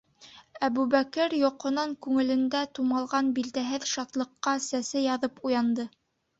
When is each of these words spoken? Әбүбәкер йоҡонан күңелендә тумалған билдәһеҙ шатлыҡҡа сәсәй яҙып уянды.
Әбүбәкер 0.67 1.35
йоҡонан 1.39 1.93
күңелендә 2.07 2.63
тумалған 2.79 3.31
билдәһеҙ 3.37 3.87
шатлыҡҡа 3.93 4.59
сәсәй 4.69 5.09
яҙып 5.13 5.49
уянды. 5.49 5.91